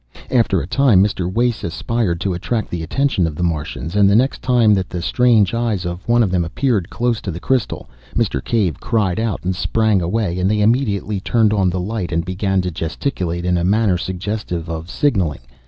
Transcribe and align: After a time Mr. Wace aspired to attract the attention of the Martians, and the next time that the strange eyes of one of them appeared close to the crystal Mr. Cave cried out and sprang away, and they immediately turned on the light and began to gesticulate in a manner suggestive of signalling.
After 0.31 0.59
a 0.61 0.65
time 0.65 1.03
Mr. 1.03 1.31
Wace 1.31 1.63
aspired 1.63 2.19
to 2.21 2.33
attract 2.33 2.71
the 2.71 2.81
attention 2.81 3.27
of 3.27 3.35
the 3.35 3.43
Martians, 3.43 3.95
and 3.95 4.09
the 4.09 4.15
next 4.15 4.41
time 4.41 4.73
that 4.73 4.89
the 4.89 4.99
strange 4.99 5.53
eyes 5.53 5.85
of 5.85 6.07
one 6.07 6.23
of 6.23 6.31
them 6.31 6.43
appeared 6.43 6.89
close 6.89 7.21
to 7.21 7.29
the 7.29 7.39
crystal 7.39 7.87
Mr. 8.15 8.43
Cave 8.43 8.79
cried 8.79 9.19
out 9.19 9.43
and 9.45 9.55
sprang 9.55 10.01
away, 10.01 10.39
and 10.39 10.49
they 10.49 10.61
immediately 10.61 11.19
turned 11.19 11.53
on 11.53 11.69
the 11.69 11.79
light 11.79 12.11
and 12.11 12.25
began 12.25 12.61
to 12.61 12.71
gesticulate 12.71 13.45
in 13.45 13.59
a 13.59 13.63
manner 13.63 13.95
suggestive 13.99 14.71
of 14.71 14.89
signalling. 14.89 15.41